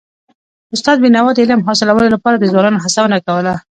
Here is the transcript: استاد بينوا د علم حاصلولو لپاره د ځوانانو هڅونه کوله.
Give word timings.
استاد 0.75 0.97
بينوا 1.03 1.31
د 1.33 1.37
علم 1.43 1.61
حاصلولو 1.67 2.13
لپاره 2.15 2.35
د 2.37 2.43
ځوانانو 2.51 2.81
هڅونه 2.83 3.17
کوله. 3.27 3.53